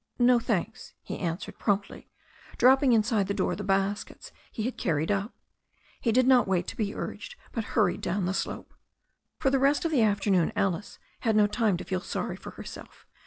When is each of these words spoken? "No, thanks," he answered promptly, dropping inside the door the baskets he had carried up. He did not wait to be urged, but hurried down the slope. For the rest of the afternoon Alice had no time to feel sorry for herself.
"No, 0.17 0.39
thanks," 0.39 0.95
he 1.03 1.19
answered 1.19 1.59
promptly, 1.59 2.09
dropping 2.57 2.91
inside 2.91 3.27
the 3.27 3.35
door 3.35 3.55
the 3.55 3.63
baskets 3.63 4.31
he 4.51 4.63
had 4.63 4.75
carried 4.75 5.11
up. 5.11 5.35
He 6.01 6.11
did 6.11 6.25
not 6.25 6.47
wait 6.47 6.65
to 6.69 6.75
be 6.75 6.95
urged, 6.95 7.35
but 7.51 7.63
hurried 7.77 8.01
down 8.01 8.25
the 8.25 8.33
slope. 8.33 8.73
For 9.37 9.51
the 9.51 9.59
rest 9.59 9.85
of 9.85 9.91
the 9.91 10.01
afternoon 10.01 10.53
Alice 10.55 10.97
had 11.19 11.35
no 11.35 11.45
time 11.45 11.77
to 11.77 11.83
feel 11.83 12.01
sorry 12.01 12.35
for 12.35 12.49
herself. 12.49 13.05